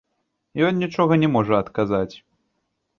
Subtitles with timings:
[0.69, 2.11] Ён нічога не можа адказаць.